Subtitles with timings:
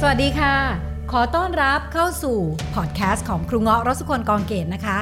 [0.00, 0.56] สวัสดีค่ะ
[1.12, 2.38] ขอต้อนรับเข้าสู่
[2.74, 4.98] พอดแคสต์ของครูเงาะรสุคนกองเกตนะคะ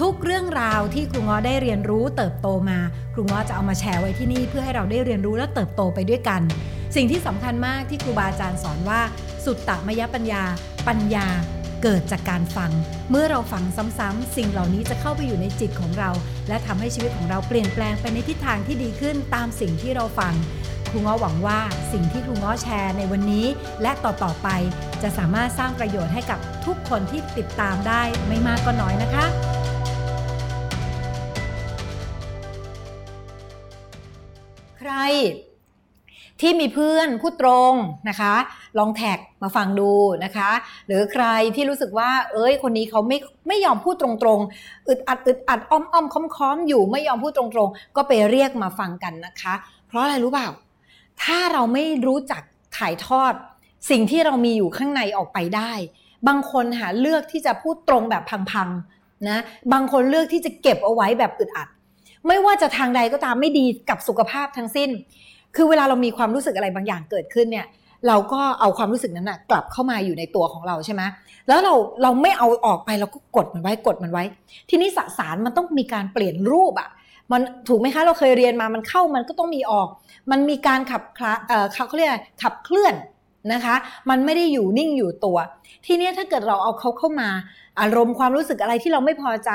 [0.00, 2.78] ทุกเรื่องราวที่ครูเงาะได้เรียนรู้เติบโตมา
[3.14, 6.40] ครูเงาะจะเอามาแชร์ไว้ที่นี่เพื่อให้เราได้เรียนรู้และเติบโตไปด้วยกัน
[6.96, 9.00] สิ่งที่สำคัญมากที่ครูบาอาจารย์สอนว่า
[9.44, 10.42] สุตตมยปัญญา
[10.88, 11.26] ปัญญา
[11.82, 12.70] เกิดจากการฟัง
[13.10, 13.64] เมื่อเราฟัง
[13.98, 16.10] ซ้ำๆ สิ่งเหล่านี้จะเข้าไปอยู่ในจิตของเรา
[16.48, 20.34] และทำให้ชีวิตของเราเปลี่ยนแปลงไปในทิศทางที่ดีขึ้นตามสิ่งที่เราฟัง
[20.94, 21.58] รูง้อหวังว่า
[21.92, 23.46] สิ่งที่ครูง้อแชร์ในวันนี้
[23.82, 24.48] และต่อๆไป
[25.02, 29.26] จะสามารถสร้างประโยชน์ให้กับทุกคนที่ติดตามได้ไม่มากก็น้อยนะคะ
[34.78, 34.92] ใคร
[36.40, 37.72] ที่มีเพื่อนพูดตรง
[38.08, 38.34] นะคะ
[38.78, 39.90] ลองแท็กมาฟังดู
[40.24, 40.50] นะคะ
[40.86, 41.26] หรือใคร
[41.56, 43.18] ที่รู้สึกว่า เอ้ยคนนี้เขาไม่
[43.48, 49.54] ไม่ยอมพูดตรงๆอึดอัดอึดอัดอ้อมอ้อมค้อมค้อมอยู่ไม่ยอมพูดตรงๆ ก็ไปเรียกมาฟังกันนะคะ
[49.88, 50.48] เพราะอะไรรู้เปล่า
[51.22, 52.42] ถ้าเราไม่รู้จัก
[52.78, 53.32] ถ่ายทอด
[53.90, 55.72] สิ่งที่เรามีอยู่ข้างในออกไปได้
[56.28, 59.38] บางคนหาเลือกที่จะพูดตรงแบบพังๆนะ
[59.72, 61.68] บางคนเลือกที่จะเก็บเอาไว้แบบอึดอัด
[62.26, 64.90] ไม่ว่าจะทางใดก็ตามไม่ดีกับสุขภาพทั้งสิ้น
[65.56, 67.66] คือเวลาเรามีความรู้สึกอะไรบางอย่างเกิดขึ้นเนี่ย
[68.08, 71.02] เราก็เอาความรู้สึกนั้นนะกลับเข้ามาอยู่ในตัวของเราใช่ไหม
[71.48, 74.24] แล้วเราเราไม่เอาออกไปเราก็กดมันไว้กดมันไว้
[74.70, 76.90] ทีนี้สสารมันต้องมีการเปลี่ยนรูปอะ
[77.32, 79.88] มันถูกไหมคะเราเคยเรียนมามันเข้ามันก็ต้องมีออก
[80.30, 82.10] มันมีการขับคลาเอ่อเขาเรียก
[82.42, 82.94] ขับเคลื่อน
[83.52, 83.74] นะคะ
[84.10, 85.38] มันไม่ได้อยู่นิ่งอยู่ตัว
[85.86, 87.28] ทีนี้ถ้าเกิดเราเอาเขาเข้ามา
[87.80, 89.50] อารมณ์ความรู้สึกอะไรที่เราไม่พอใจ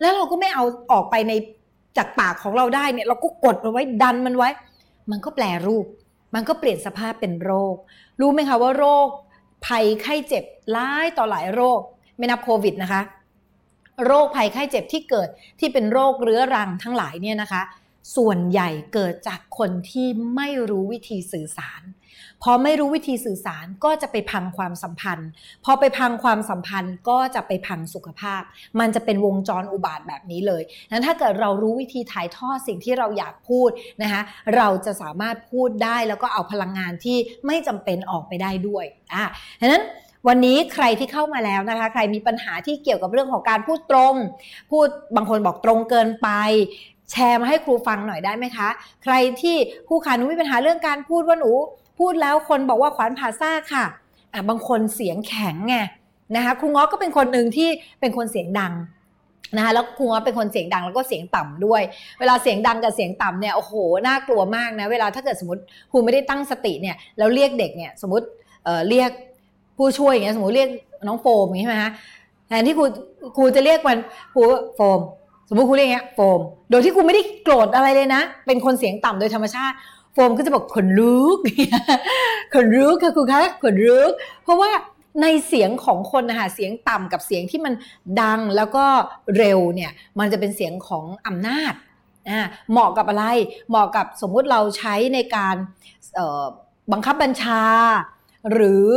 [0.00, 1.32] แล้วเราก็ไม่เอาออกไปใน
[1.96, 4.48] จากปากของเราได้เนี่ยเราก็กดมันไว้ดันมันไว้
[5.10, 5.86] มันก็แปลรูป
[6.34, 7.74] มันก็เปลี่ยนสภาพเป็นโรค
[8.20, 9.08] รู้ไหมคะว่าโรค
[9.66, 11.80] ภัยไข้เจ็บหลายต่อหลายโรค
[12.16, 13.02] ไม่นับโควิดนะคะ
[14.06, 15.28] โรคภัยไข้เจ็บที่เกิด
[15.60, 17.62] ที่เป็นโรคเรื้อรังทั้งหลายเนี่ยนะคะ
[18.16, 21.82] ส่วนใหญ่เกิดจากคนที่ไม่รู้วิธีสื่อสาร
[22.42, 25.28] พอไม่รู้วิธีสื่อสารก็จะไปพังความสัมพันธ์
[25.64, 28.42] พอไปพังความสัมพันธ์ก็จะไปพังสุขภาพ
[28.80, 33.70] มันจะเป็นวงจรอุบาทแบบนี้เลยนั้นถ้าเกิดเรารู้วิธีถ่ายทอดสิ่งที่เราอยากพูด
[34.02, 34.22] นะคะ
[34.56, 39.24] เราจะสามารถพูดได้แล้วก็เอาพลังงานที่ไม่จำเป็นออกไปได้ด้วยอะ
[39.60, 39.84] ดังนั้น
[40.28, 44.14] วันนี้ใครที่เข้ามาแล้วนะคะ ใครมีปัญหาที่เกี่ยวกับเรื่องของการพูดตรง
[44.70, 44.86] พูด
[45.16, 46.28] บางคนบอกตรงเกินไป
[47.10, 48.68] แชร์มาให้ครูฟังหน่อยได้ไหมคะ
[49.04, 49.56] ใครที่
[49.88, 51.50] ครูขาหนูมีปัญหาเรื่องการพูดว่าหนู
[51.98, 53.84] พูดแล้วคนบอกว่าขวานผ่าซ่าค่ะ
[54.32, 55.76] อะ บางคนเสียงแข็งไง
[56.36, 57.68] นะคะครูง้อก็เป็นคนหนึ่งที่
[58.00, 58.72] เป็นคนเสียงดัง
[59.56, 61.82] นะคะแล้วครูง้อเป็นคนเสียงดังแล้วก็เสียงต่ำด้วย
[62.20, 63.74] เวลาเสียงดังกับเสียงต่ำเนี่ยโอ้โห
[64.06, 68.26] น่ากลัวมากนะเวลาถ้าเกิดสมมติครูไม่ได้ตั้งสติเนี่ยแล้วเรียกเด็กเนี่ยสมมติ
[68.64, 69.10] เอ่อเรียก
[69.76, 70.68] ผู้ช่วยอย่างเงี้ยสมมติเรียก
[71.06, 71.90] น้องโฟมอย่างนี้ใช่ไหมคะ
[72.48, 72.84] แทนที่ครู
[73.36, 73.98] ครูจะเรียกมัน
[74.34, 74.42] ครู
[74.74, 75.00] โฟม
[75.48, 76.40] สมมติครูเรียกอย่างเงี้ยโฟม
[76.70, 79.76] โดยที่ครูไม่ได้โกรธอะไรเลยนะ เป็นคนเสียงต่ำโดยธรรมชาติ
[80.12, 81.38] โฟมก็จะบอกขนลุก
[82.54, 84.70] ขนลุกค่ะครูคะขนลุกเพราะว่า
[85.22, 87.74] ในเสียงของคนนะคะเสียงต่ำกับเสียงที่มัน
[88.20, 88.84] ดังแล้วก็
[89.36, 91.72] เร็วเนี่ยมันจะเป็นเสียงของอำนาจ
[92.28, 92.40] อ่า
[92.70, 93.24] เหมาะกับอะไร
[93.68, 95.56] เหมาะกับสมมุติเราใช้ในการ
[96.92, 97.62] บังคับบัญชา
[98.52, 98.88] หรือ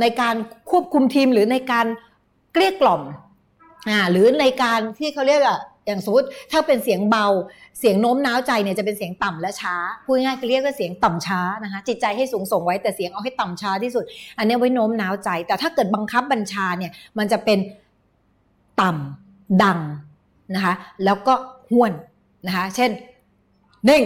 [0.00, 0.34] ในการ
[0.70, 1.86] ควบคุมทีมหรือในการ
[2.52, 3.02] เกลี้ยกล่อม
[3.88, 7.26] อ่าหรือในการที่เขาเรียกอะอย่างสมมติถ้าเป็นเสียงเบา
[7.78, 14.04] เสียงโน้มน้าวใจเนี่ยจะเป็นเสียงต่ำและช้าพูดง่ายๆก็เรียกว่าเสียงต่ำช้านะคะจิตใจให้สูงส่งไว้แต่เสียงเอาให้ต่ำช้าที่สุด
[14.38, 17.58] อันนี้ไว้โน้มน้าวใจ แต่ถ้าเกิดบังคับบัญชาเนี่ยมันจะเป็น
[18.80, 19.78] ต่ำดัง
[20.54, 21.34] นะคะแล้วก็
[21.70, 21.92] ห้วน
[22.46, 22.90] นะคะเช่น
[23.88, 24.02] นิ่ง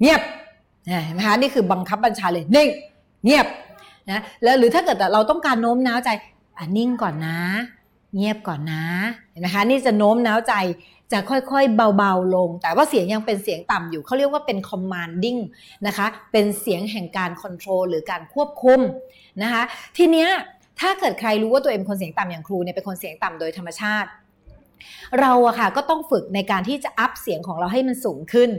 [0.00, 0.22] เงียบ
[1.04, 2.68] เห็นไหมคะนี่คือบังคับบัญชาเลยนิ่ง
[3.24, 3.46] เงียบ
[4.10, 6.10] นะแล้วหรือถ้าเกิดเราต้องการโน้มน้าวใจ
[6.58, 7.38] อะนิ่งก่อนนะ
[8.16, 8.84] เงียบก่อนนะ
[9.30, 10.54] เห็นไหมคะนี่จะโน้มน้าวใจ
[11.12, 15.40] จะค่อยๆเบาๆลง แต่ว่าเสียงยังเป็นเสียงต่ำอยู่เขาเรียกว่าเป็น commanding
[15.86, 18.80] นะคะเป็นเสียงแห่งการ control หรือการควบคุม
[19.42, 19.62] นะคะ
[19.96, 20.28] ทีเนี้ย
[20.80, 24.08] ถ้าเกิดใครรู้ว่าตัวเองเป็นคนเสียงต่ำอย่างครูเนี่ยเป็นคนเสียงต่ำโดยธรรมชาติ
[25.20, 28.50] เราอะค่ะก็ต้องฝึกในการที่จะอัพเสียงของเราให้มันสูงขึ้น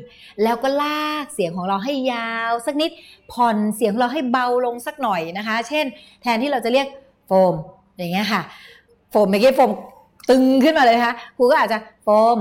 [0.44, 2.92] แล้วก็ลากเสียงของเราให้ยาวสักนิด
[3.32, 5.86] ผ่อนเสียงเราให้เบาลงสักหน่อยนะคะ เช่น
[6.22, 6.88] แทนที่เราจะเรียก
[7.28, 7.54] โฟม
[7.98, 8.42] อย่างเงี้ยค่ะ
[9.10, 9.72] โฟมไม่ใช่โฟม
[10.30, 12.38] ตึงขึ้นมาเลยนะคะครูก็อาจจะโฟม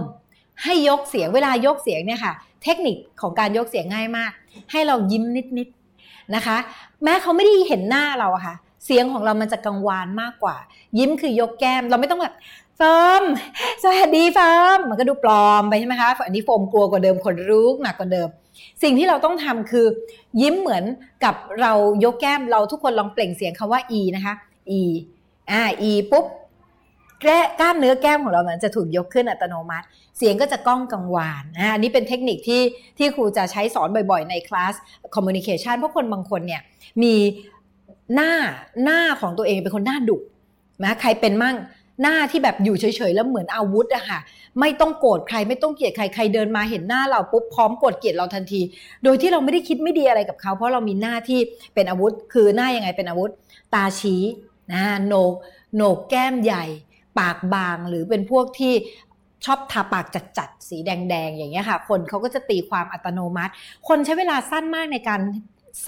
[0.62, 2.32] ให้ยกเสียงเวลายกเสียงเนี่ยค่ะ
[2.62, 4.32] เทคนิคของการยกเสียงง่ายมาก
[4.70, 5.24] ให้เรายิ้ม
[5.58, 6.56] นิดๆนะคะ
[7.02, 8.54] แม้เขาไม่ได้เห็นหน้าเราอะค่ะ
[8.84, 10.56] เสียงของเรามันจะกังวานมากกว่า
[10.98, 12.34] ยิ้มคือยกแก้ม เราไม่ต้องแบบ
[12.80, 13.22] ฟอม
[13.82, 18.28] สวัสดีฟอมมันก็ดูปลอมไปใช่ไหมคะอันนี้โฟมกลัวกว่าเดิมคนรู้หนักกว่าเดิม
[18.82, 19.86] สิ่งที่เราต้องทำคือ
[20.40, 20.84] ยิ้มเหมือน
[21.24, 21.72] กับเรา
[22.04, 24.34] ยกแก้มเราทุกคนลองเปล่งเสียงคำว่า e นะคะ
[24.78, 24.80] e
[25.50, 26.26] อ่า e ปุ๊บ
[27.60, 29.86] กล้ามเนื้อแก้มของเรามันจะถูกยกขึ้นอัตโนมัติ
[30.18, 31.44] เสียงก็จะก้องกังวาน
[31.74, 32.62] อันนี้เป็นเทคนิคที่
[32.98, 34.74] ที่ครูจะใช้สอนบ่อยๆ ในคลาส
[35.14, 36.62] คอมมูนิเคชันเพราะคนบางคนเนี่ย
[37.02, 37.14] มี
[38.14, 38.32] หน้า
[38.84, 40.16] หน้าของตัวเองเป็นคนหน้าดุ
[40.82, 41.56] นะใครเป็นมั่ง
[42.02, 44.20] หน้าที่แบบอยู่เฉยๆแล้วเหมือนอาวุธอะค่ะ
[44.60, 48.60] ไม่ต้องโกรธใครไม่ต้องเกลียดใครใครเดินมาเห็นหน้าเราปุ๊บพร้อมโกดเกลียดเราทันที
[49.04, 51.40] โดยที่เราไม่ได้คิดไม่ดีอะไรกับเขา เพราะเรามีหน้าที่
[51.74, 53.30] เป็นอาวุธ คือหน้ายังไงเป็นอาวุธ
[53.74, 54.22] ตาชี้
[54.72, 55.34] นะโหนก
[55.74, 56.64] โหนกแก้มใหญ่
[57.18, 58.72] ปากบางหรือเป็นพวกที่
[59.44, 60.06] ชอบทาปาก
[60.38, 63.52] จัดๆสีแดงๆ อย่างเงี้ยค่ะ คนเขาก็จะตีความอัตโนมัติ
[63.88, 65.20] คนใช้เวลาสั้นมากในการ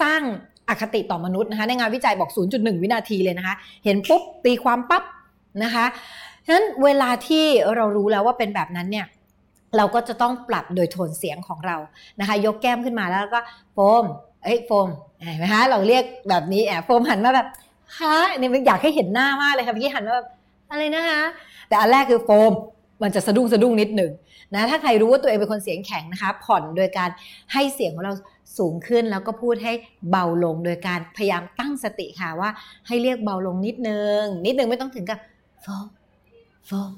[0.01, 0.21] สร้าง
[0.69, 3.55] อคติต่อมนุษย์นะคะในงานวิจัยบอก 0.1 วินาทีเลยนะคะ
[3.85, 5.03] เห็นปุ๊บตีความปั๊บ
[5.63, 5.85] นะคะ
[6.45, 9.05] ฉะนั้นเวลาที่เรารู้แล้วว่าเป็นแบบนั้นเนี่ย
[9.77, 11.77] เราก็จะต้องปรับโดยโทนเสียงของเรา
[12.19, 13.39] นะคะ ยกแก้มขึ้นมาแล้วก็
[13.73, 14.05] โฟม
[14.43, 14.87] เอ้ยโฟม
[15.23, 17.47] เห็นไหมคะเราเรียกแบบนี้แอบโฟมหันมาแบบ
[17.97, 20.27] ฮะเนี่ยอยากให้เห็นหน้ามากเลยค่ะพี่หันมาแบบ
[20.71, 21.21] อะไรนะคะ
[21.67, 22.51] แต่อันแรกคือโฟม
[23.03, 24.11] มันจะสะดุ้งสะดุ้งนิดหนึ่ง
[24.53, 27.09] นะถ้าใครรู้ว่าตัวเองเป็นคนเสียงแข็งนะคะ ผ่อนโดยการ
[27.53, 28.13] ให้เสียงของเรา
[28.59, 29.73] สูงขึ้นแล้วก็พูดให้
[30.11, 32.49] เบาลงโดยการพยายามตั้งสติค่ะว่า
[32.87, 35.19] ให้เรียกเบาลงนิดนึง นิดนึงไม่ต้องถึงกับ
[35.63, 35.85] โฟม
[36.67, 36.91] โฟม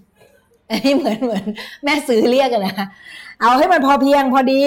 [0.69, 1.45] อันนี้เหมือนเหมือน
[1.83, 2.87] แม่ซื้อเรียกกันนะ
[3.41, 4.61] เอาให้มันพอเพียงพอดี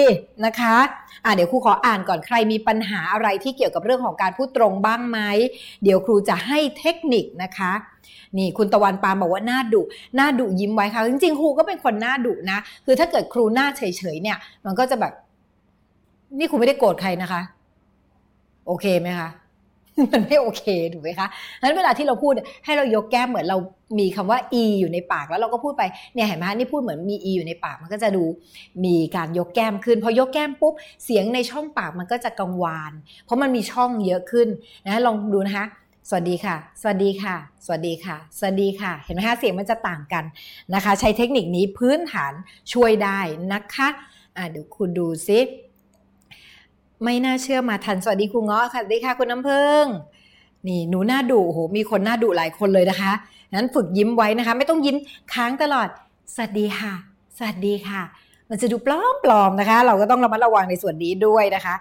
[0.45, 0.75] นะคะ
[1.25, 5.19] อะเดี๋ยวครูขออ่านก่อนใครมีปัญหาอะไรที่เกี่ยวกับเรื่องของการพูดตรงบ้างไหม
[5.83, 7.71] เดี๋ยวครูจะให้เทคนิคนะคะ
[8.37, 9.81] นี่คุณตะวันปานบอกว่าหน้าดุ
[10.15, 15.13] หน้าดุยิ้มไว้ค่ะ จริงๆ ครูก็เป็นคนหน้าดุนะ คือถ้าเกิดครูหน้าเฉยๆเนี่ย มันก็จะแบบ
[16.37, 17.41] นี่ครูไม่ได้โกรธใครนะคะ
[18.67, 19.29] โอเคไหมคะ
[20.11, 20.63] มันไม่โอเค
[20.93, 21.27] ถูกไหมคะ
[21.61, 22.33] งั้นเวลาที่เราพูด
[22.65, 23.57] ให้เรายกแก้มเหมือนเรา
[23.99, 25.83] มีคำว่า e อยู่ในปากแล้วเราก็พูดไป
[26.13, 28.23] เนี่ยเห็นไหมนี่พูดเหมือนมี e อยู่ในปากมันก็จะดู
[28.85, 32.93] มีการยกแก้มขึ้น พอยกแก้มปุ๊บเสียงในช่องปากมันก็จะกังวาน
[33.25, 34.47] เพราะมันมีช่องเยอะขึ้น
[34.85, 35.65] นะลองดูนะคะ
[36.09, 40.23] สวัสดีค่ะ สวัสดีค่ะ สวัสดีค่ะ สวัสดีค่ะ เห็นไหมคะเสียงมันจะต่างกัน
[40.73, 42.33] นะคะ ใช้เทคนิคนี้พื้นฐาน
[42.73, 43.19] ช่วยได้
[43.53, 43.87] นะคะ
[44.37, 45.39] อะเดี๋ยวคุณดูซิ
[47.03, 49.83] ไม่น่าเชื่อมาทันสวัสดีครูเงาะค่ะสวัสดีค่ะคุณน้ำพึ่ง
[50.67, 53.11] นี่หนูหน้าดุโหมีคนหน้าดุหลายคนเลยนะคะ
[53.55, 54.95] นั้นฝึกยิ้มไว้นะคะ ไม่ต้องยิ้ม
[55.33, 55.87] ค้างตลอด
[56.35, 56.93] สวัสดีค่ะ
[57.37, 58.01] สวัสดีค่ะ
[58.49, 61.75] มันจะดูปลอมปลอมนะคะ เราก็ต้องระมัดระวังในส่วนนี้ด้วยนะคะ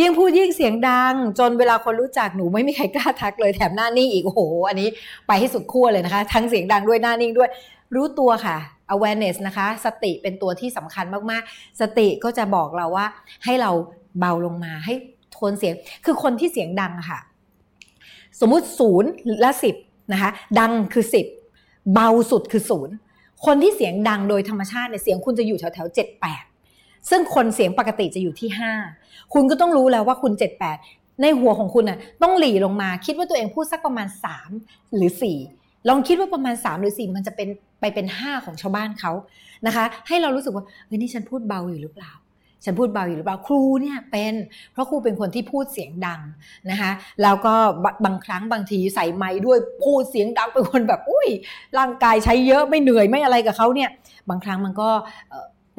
[0.00, 4.88] ยิ่งพูดยิ่งเสียงดัง จนเวลาคนรู้จักหนูไม่มีใครกล้าทักเลยแถมหน้านิ่งอีกโอ้โห อันนี้
[5.26, 7.48] ไปให้สุดขั้วเลยนะคะ ทั้งเสียงดังด้วยหน้านิ่งด้วย
[7.94, 8.56] รู้ตัวค่ะ
[8.94, 13.06] awareness นะคะ สติเป็นตัวที่สำคัญมากๆ สติก็จะบอกเราว่า
[13.44, 13.70] ให้เรา
[14.18, 14.94] เบาลงมาให้
[15.32, 15.74] โทนเสียง
[16.04, 17.18] คือคนที่เสียงดังค่ะ
[18.40, 19.10] สมมุติศูนย์
[19.40, 19.74] และสิบ
[20.12, 21.26] นะคะ ดังคือสิบ
[21.94, 22.94] เบาสุดคือศูนย์
[23.46, 26.44] คนที่เสียงดังโดยธรรมชาติเนี่ยเสียงคุณจะอยู่แถวแถวเจ็ดแปด
[27.10, 28.72] ซึ่งคนเสียงปกติจะอยู่ที่ห้า
[29.34, 30.78] คุณก็ต้องรู้แล้วว่าคุณเจ็ดแปด
[31.22, 34.50] ในหัวของคุณน่ะต้องหลีลงมาคิดว่าตัวเองพูดสักประมาณสาม
[34.94, 35.38] หรือสี่
[35.88, 37.48] ลองคิดว่าประมาณ3หรือ4มันจะเป็น
[37.80, 39.12] ไปเป็น5ของชาวบ้านเขา
[39.66, 42.12] นะคะ ให้เรารู้สึกว่าเฮ้ยนี่ฉันพูดเบาอยู่หรือเปล่า
[42.64, 44.34] ฉันพูดเบาอยู่หรือเปล่าครูเนี่ยเป็น
[44.72, 46.20] เพราะครูเป็นคนที่พูดเสียงดัง
[46.70, 46.90] นะคะ
[47.22, 47.54] แล้วก็
[48.04, 51.28] บางครั้งบางทีใส่ไม้ด้วยพูดเสียงดังเป็นคนแบบอุ้ย
[51.78, 53.90] ร่างกายใช้เยอะไม่เหนื่อยไม่อะไรกับเขาเนี่ย
[54.28, 54.88] บางครั้งมันก็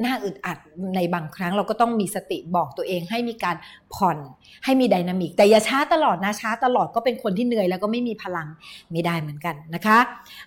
[0.04, 0.58] น่าอึดอัด
[0.96, 3.56] ในบางครั้งเราก็ต้องมีสติบอกตัวเองให้มีการ
[3.94, 4.18] ผ่อน
[4.64, 8.48] ให้มีดินามิก แต่อย่าช้าตลอดนะช้าตลอดก็เป็นคนที่เหนื่อยแล้วก็ไม่มีพลัง
[8.90, 9.98] ไม่ได้เหมือนกันนะคะ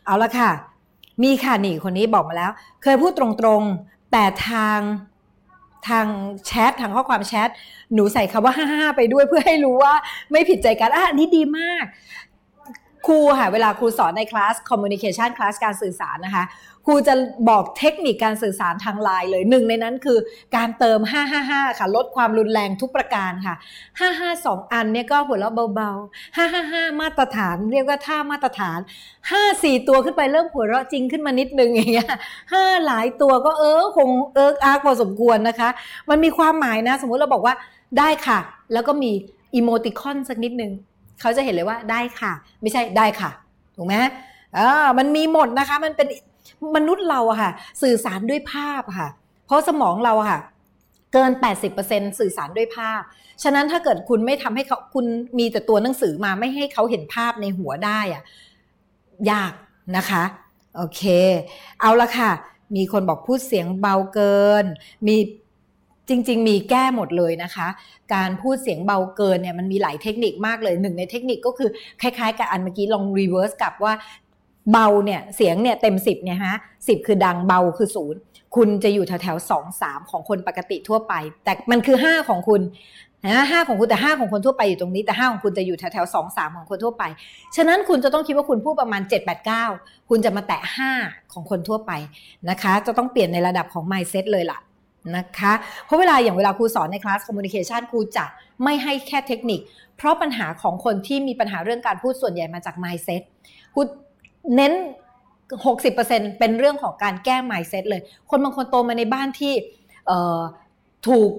[0.05, 0.49] เอาละค่ะ
[1.23, 2.51] มีค่ะนี่คนนี้บอกมาแล้ว
[2.83, 3.27] เคยพูดตร
[3.59, 4.79] งๆแต่ทาง
[5.89, 6.05] ทาง
[6.45, 7.49] แชททางข้อความแชท
[7.93, 9.93] หนูใส่คำว่าห้าไปด้วยเพื่อให้รู้ว่า
[10.31, 11.85] ไม่ผิดใจกันอะนี่ดีมาก
[13.07, 16.43] ครูค่ะเวลาครูสอนในคลาส communication คลาสการสื่อสารนะคะ
[16.85, 17.13] ครูจะ
[17.49, 20.17] บอกเทคนิคการสื่อสารทางไลน์เลยหนึ่งในนั้นคือ
[20.55, 20.99] การเติม
[21.39, 23.55] 555 ค่ะ ลดความรุนแรงทุกประการค่ะ
[24.13, 28.79] 55 2 อันเนี่ยก็หัวเราะเบาๆ 555 มาตรฐาน เรียกว่าท่ามาตรฐาน
[29.33, 32.11] 54 ตัวขึ้นไปเริ่มหัวเราะจริงขึ้นมานิดนึงอย่างเงี้ย
[32.53, 35.69] ห้าหลายตัวก็เออคงเอิร์กอาร์กพอสมควรนะคะ
[36.09, 37.55] มันมีความหมายนะ สมมุติเราบอกว่า
[37.99, 38.39] ได้ค่ะ
[38.73, 39.11] แล้วก็มี
[39.55, 40.73] emoticon สักนิดนึง
[41.23, 43.31] เขาจะเห็นเลยว่าได้ค่ะ ไม่ใช่ได้ค่ะ
[43.75, 43.95] ถูกไหม
[44.57, 46.07] อ่ามันมีหมดนะคะมันเป็น
[46.75, 47.51] มนุษย์เราอะค่ะ
[47.81, 49.09] สื่อสารด้วยภาพค่ะ
[49.45, 50.39] เพราะสมองเราค่ะ
[51.13, 51.31] เกิน
[51.75, 53.01] 80%สื่อสารด้วยภาพ
[53.43, 55.05] ฉะนั้นถ้าเกิดคุณไม่ทำให้เขาคุณ
[55.39, 58.23] มีแต่ตัวหนังสือมาไม่ให้เขาเห็นภาพในหัวได้อะ
[59.31, 59.53] ยาก
[59.97, 60.23] นะคะ
[60.75, 61.01] โอเค
[61.81, 62.31] เอาละค่ะ
[62.75, 64.65] มีคนบอกพูดเสียงเบาเกิน
[65.07, 65.15] มี
[66.09, 67.67] จริง ๆ มีแก้หมดเลยนะคะ
[68.13, 71.69] การพูดเสียงเบาเกินเนี่ยมันมีหลายเทคนิคมากเลยหนึ่งในเทคนิคก็คือ
[72.01, 73.93] คล้ายๆ กับอันเมื่อกี้ลอง reverse กลับว่า
[74.71, 76.55] เบาเนี่ยเสียงเนี่ยเต็มสิบเนี่ยฮะ
[76.87, 78.19] สิบคือดังเบาคือศูนย์
[78.55, 82.61] คุณจะอยู่แถวแถวสองสามของคนปกติทั่วไป แต่มันคือห้าของคุณ
[83.25, 87.03] นะห้าของคุณแต่ห้าของคนทั่วไปอยู่ตรงนี้แต่ห้าของคุณจะอยู่แถวแถวสองสามของคนทั่วไป
[87.55, 89.65] ฉะนั้นคุณจะต้องคิดว่าคุณพูดประมาณเจ็ดแปดเก้า
[90.09, 90.91] คุณจะมาแตะห้า
[91.33, 91.91] ของคนทั่วไป
[92.49, 94.59] นะคะ จะต้องเปลี่ยนในระดับของ mindset เลยล่ะ
[95.17, 95.53] นะคะ
[95.85, 98.25] เพราะเวลาอย่างเวลาครูสอนในคลาส communication ครูจะ
[98.63, 99.59] ไม่ให้แค่เทคนิค
[99.97, 103.21] เพราะปัญหาของคนที่มีปัญหาเรื่องการพูดส่วนใหญ่มาจาก mindset
[103.73, 103.81] ครู
[104.55, 104.73] เน้น
[105.75, 109.53] 60%เป็นเรื่องของการแก้ mindset เลย คนบางคนโตมาในบ้านที่
[111.07, 111.29] ถูก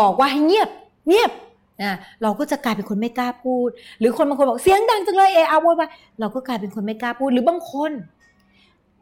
[0.00, 0.68] บอกว่าให้เงียบ
[1.08, 1.30] เงียบ
[1.82, 5.82] นะเราก็จะกลายเป็นคนไม่กล้าพูด หรือคนบางคนบอกเสียงดังจังเลยเออาโวยไป
[6.20, 7.92] เราก็กลายเป็นคนไม่กล้าพูด หรือบางคน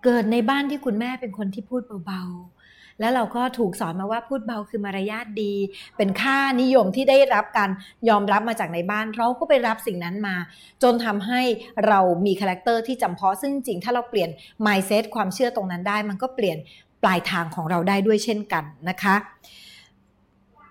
[0.05, 2.60] เกิดในบ้านที่คุณแม่เป็นคนที่พูดเบาๆ
[3.01, 5.55] แล้วเราก็ถูกสอนมาว่าพูดเบาคือมารยาทดี
[5.97, 7.71] เป็นค่านิยมที่ได้รับการ
[8.09, 10.37] ยอมรับมาจากในบ้าน เราก็ไปรับสิ่งนั้นมา
[10.83, 11.41] จนทำให้
[11.87, 14.31] เรามีคาแรคเตอร์ที่จำเพาะซึ่งจริงถ้าเราเปลี่ยน
[14.67, 16.59] mindset ความเชื่อตรงนั้นได้ มันก็เปลี่ยน
[17.03, 19.15] ปลายทางของเราได้ด้วยเช่นกันนะคะ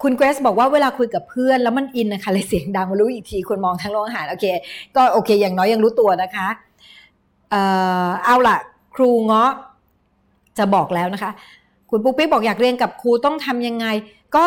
[0.04, 4.46] คุณเกรซบอกว่าเวลาคุยกับเพื่อนแล้วมันอินนะคะเลยเสียงดังรู้อีกทีคุณมองทั้งโรงอาหารโอเค
[4.96, 6.48] ก็โอเคอย่างน้อยยังรู้ตัวนะคะ
[7.52, 7.56] เอ
[8.06, 8.58] อเอาล่ะ
[8.96, 9.52] ครูเงาะ
[10.58, 11.32] จะบอกแล้วนะคะ
[11.90, 13.86] คุณปุ๊กปิ๊กบอกอยากเรียนกับครูต้องทำยังไง
[14.36, 14.44] ก็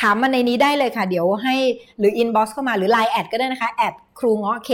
[0.00, 1.56] ถามมาในนี้ได้เลยค่ะ เดี๋ยวให้
[1.98, 4.70] หรือ inbox เข้ามาหรือ Line แอดก็ได้นะคะ add ครูเงาะ K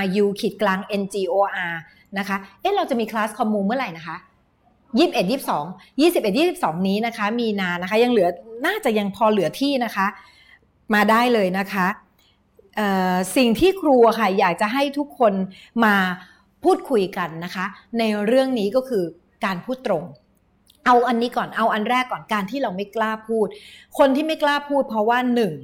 [0.00, 1.34] R U ขีดกลาง N G O
[1.70, 1.74] R
[2.18, 4.16] นะคะ เอ๊ะเราจะมีคลาส commu เมื่อไหร่นะคะ
[4.98, 5.64] ยี่สิบเอ็ดยี่สิบสอง
[6.00, 8.28] ยี่สิบเอ็ดยี่สิบสองนี้นะคะ มีนานะคะ ยังเหลือ
[8.66, 10.06] น่าจะยังพอเหลือที่นะคะ
[10.94, 11.86] มาได้เลยนะคะ
[13.36, 15.32] สิ่งที่ครูค่ะอยากจะให้ทุกคน
[15.84, 15.94] มา
[16.64, 17.64] พูดคุยกันนะคะ
[17.98, 19.04] ในเรื่องนี้ก็คือ
[19.44, 20.04] การพูดตรง
[20.86, 23.46] เอาอันนี้ก่อนเอาอันแรกก่อนการที่เราไม่กล้าพูด
[23.98, 25.54] คนที่ไม่กล้าพูด เพราะว่าหนึ่ง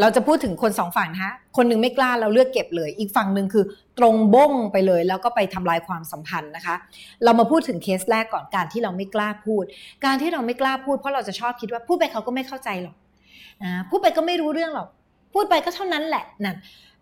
[0.00, 3.64] เราจะพูดถึงคนสองฝั่งนะคะคนหนึ่งไม่กล้าเราเลือกเก็บเลย อีกฝั่งหนึ่งคือ
[3.98, 6.74] ตรงบ้งไปเลย แล้วก็ไปทำลายความสัมพันธ์นะคะ
[7.24, 9.64] เรามาพูดถึงเคสแรกก่อนการที่เราไม่กล้าพูด
[10.04, 12.96] การที่เราไม่กล้าพูด เพราะเราจะชอบคิดว่าพูดไปเขาก็ไม่เข้าใจหรอก
[13.90, 14.88] พูดไปก็ไม่รู้เรื่องหรอก
[15.34, 16.56] พูดไปก็เท่านั้นแหละนั่น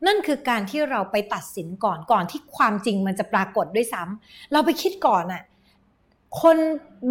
[0.07, 5.43] นั่นคือการที่เราไปตัดสินก่อนก่อนที่ความจริงมันจะปรากฏด้วยซ้ำเราไปคิดก่อนอะ
[6.43, 6.57] คน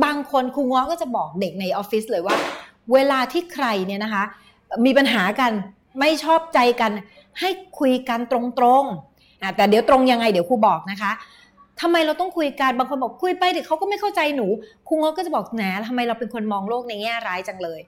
[0.03, 2.36] บางคนครูง้อก็จะบอกเด็กในออฟฟิศเลยว่า
[2.94, 4.24] เวลาที่ใครเนี่ยนะคะ
[4.86, 5.51] มีปัญหากัน
[6.00, 6.92] ไม่ชอบใจกัน
[7.39, 7.50] ให้
[7.80, 8.39] คุยกันตร
[8.82, 11.12] งๆแต่เดี๋ยวตรงยังไงเดี๋ยวครูบอกนะคะ
[11.82, 14.48] ทำไมเราต้องคุยกันบางคนบอกคุยไปเดี๋ยวเขาก็ไม่เข้าใจหนู
[14.88, 17.82] ครูงก็จะบอกแหนทำไมเราเป็นคนมองโลกในแง่ร้ายจังเลย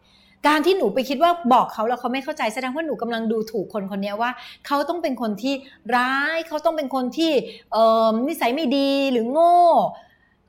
[0.48, 4.32] การที่หนูไปคิดว่าบอกเขาแล้วเขาไม่เข้าใจแสดงว่าหนูกำลังดูถูกคนคนนี้ว่า
[4.68, 5.54] เขาต้องเป็นคนที่
[5.96, 7.32] ร้ายเขาต้องเป็นคนที่
[8.28, 9.56] นิสัยไม่ดีหรือโง่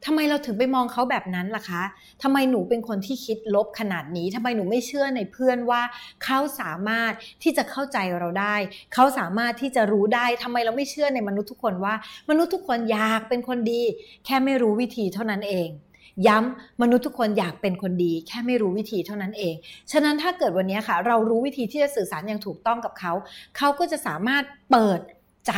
[0.06, 1.82] ทำไมเราถึงไปมองเขาแบบนั้นล่ะคะ
[2.22, 5.82] ทำไมหนูเป็นคนที่คิดลบขนาดนี้ทำไมหนูไม่เชื่อในเพื่อนว่า
[6.24, 8.56] เขาสามารถที่จะเข้าใจเราได้
[8.94, 11.94] เขาสามารถที่จะรู้ได้ทำไมเราไม่เชื่อในมนุษย์ทุกคนว่า
[12.30, 13.82] มนุษย์ทุกคนอยากเป็นคนดี
[14.24, 15.70] แค่ไม่รู้วิธีเท่านั้นเอง
[16.26, 19.54] ย้ำมนุษย์ทุกคนอยากเป็นคนดี แค่ไม่รู้วิธีเท่านั้นเอง
[19.92, 23.12] ฉะนั้นถ้าเกิดวันนี้ค่ะ เรารู้วิธีที่จะสื่อสารอย่างถูกต้องกับเขา
[23.56, 25.00] เขาก็จะสามารถเปิด
[25.46, 25.52] ใจ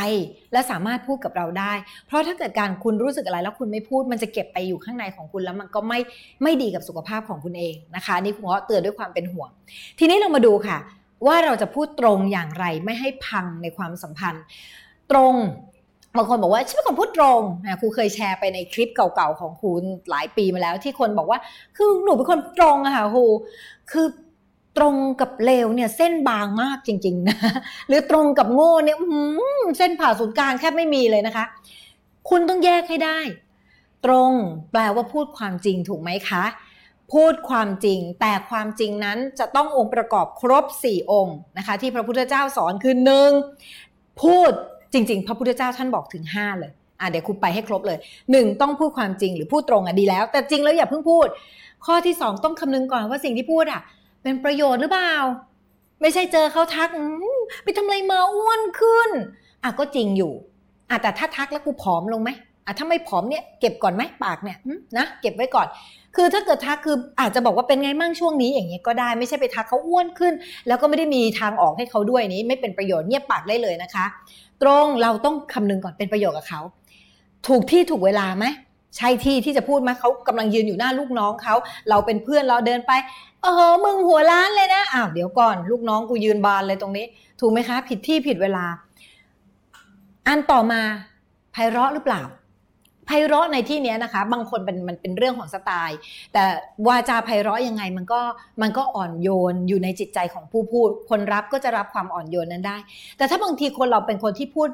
[0.51, 1.73] และสามารถพูดกับเราได้
[2.07, 5.99] เพราะถ้าเกิดการคุณรู้สึกอะไรแล้วคุณไม่พูด มันจะเก็บไปอยู่ข้างในของคุณแล้วมันก็ไม่
[6.43, 9.49] ไม่ดีกับสุขภาพของคุณเองนะคะนี่คุณก็เตือนด้วยความเป็นห่วง
[9.99, 10.77] ทีนี้เรามาดูค่ะ
[11.27, 14.43] ว่าเราจะพูดตรงอย่างไรไม่ให้พังในความสัมพันธ์
[15.11, 15.35] ตรง
[16.17, 19.71] บางคนบอกว่าฉันเป็นคนพูดตรงนะครูเคยแชร์ไปในคลิปเก่าๆของครู
[20.09, 21.39] หลายปีมาแล้ว ที่คนบอกว่า
[21.77, 23.25] คือหนูเป็นคนตรงอะค่ะครู
[23.91, 24.07] คือ
[24.77, 27.37] ตรงกับเลวเนี่ยเส้นบางมากจริงๆนะ
[27.87, 28.97] หรือตรงกับโง่เนี่ย
[29.77, 31.45] เส้นผ่าศูนย์กลางแทบไม่มีเลยนะคะ
[32.29, 33.19] คุณต้องแยกให้ได้
[34.05, 34.31] ตรง
[34.71, 36.43] แปลว่าพูดความจริงถูกไหมคะ
[37.13, 43.31] พูดความจริง แต่ความจริงนั้นจะต้ององค์ประกอบครบ 4 องค์นะคะ ที่พระพุทธเจ้าสอนคือหนึ่ง
[44.21, 44.51] พูด
[44.93, 47.97] จริง ๆ พระพุทธเจ้าท่านบอกถึง 5 เลยอะเดี๋ยวคุณไปให้ครบเลย
[48.31, 51.27] หนึ่งต้องพูดความจริงหรือพูดตรงอะดีแล้ว แต่จริงแล้วอย่าเพิ่งพูด
[51.85, 53.81] ข้อที่สองต้องคำนึงก่อนว่าสิ่งที่พูดอะ
[54.23, 55.13] เป็นประโยชน์หรือเปล่า
[56.01, 56.89] ไม่ใช่เจอเขาทัก
[57.63, 59.09] ไปทำอะไรมาอ้วนขึ้น
[59.63, 60.33] อะก็จริงอยู่
[60.89, 62.29] อะแต่ถ้าทักแล้วกูผอมลงไหม
[62.65, 64.57] อะถ้าไม่ผอมเนี่ยเก็บก่อนไหมปากเนี่ย
[64.97, 65.67] นะเก็บไว้ก่อน
[66.15, 70.33] คือถ้าเกิดทักคืออาจจะบอกว่าเป็นไงมั่งช่วงนี้อย่างเงี้ยก็ได้ไม่ใช่ไปทักเขาอ้วนขึ้น
[70.67, 74.05] แล้วก็ไม่ได้มีทางออกให้เขาด้วยนี้ ไม่เป็นประโยชน์เงียบปากได้เลยนะคะ
[74.61, 76.61] ตรงเราต้องคำนึงก่อนเป็นประโยชน์กับเขา
[77.47, 78.45] ถูกที่ถูกเวลาไหม
[78.97, 81.55] ใช่ที่ที่จะพูดไหมเขากำลังยืนอยู่หน้าลูกน้องเขา
[81.89, 82.91] เราเป็นเพื่อนเราเดินไป
[83.41, 87.05] เออมึงหัวล้านเลยนะอ้าวเดี๋ยวก่อน ลูกน้องกูยืนบานเลยตรงนี้
[87.39, 88.65] ถูกไหมคะ ผิดที่ผิดเวลา
[90.27, 90.81] อันต่อมา
[91.51, 92.23] ไพเราะหรือเปล่า
[93.05, 95.97] ไพเราะในที่นี้นะคะ บางคนเป็นมันเป็นเรื่องของสไตล์
[96.33, 96.43] แต่
[96.87, 98.21] วาจาไพเราะยังไงมันก็
[98.61, 102.77] มันก็อ่อนโยนอยู่ในจิตใจของผู้พูด คนรับก็จะรับความอ่อนโยนนั้นได้
[103.17, 104.69] แต่ถ้าบางทีคนเราเป็นคนที่พูด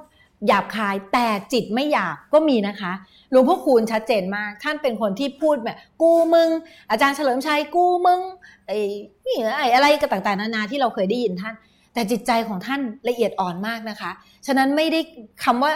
[0.47, 2.91] หยาบคายแต่จิตไม่หยาบก็มีนะคะ
[3.31, 6.49] หลวงพ่อคูณชัดเจนมาก ท่านเป็นคนที่พูดแบบกูมึง
[6.89, 8.19] อาจารย์เฉลิมชัยกูมึง
[8.67, 8.79] ไอ้
[9.25, 11.55] นี่ไอ้อะไรก็ต่างๆนานาที่เราเคยได้ยินท่าน
[11.93, 14.11] แต่จิตใจของท่านละเอียดอ่อนมากนะคะ
[14.47, 14.99] ฉะนั้นไม่ได้
[15.43, 15.71] คำว่า